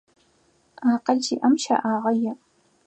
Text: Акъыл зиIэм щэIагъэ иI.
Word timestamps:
Акъыл 0.91 1.19
зиIэм 1.25 1.53
щэIагъэ 1.63 2.11
иI. 2.19 2.31